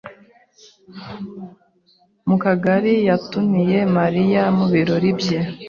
Mukakigali 2.27 2.93
yatumiye 3.07 3.77
Mariya 3.97 4.43
mu 4.57 4.65
birori 4.73 5.11
bye. 5.19 5.37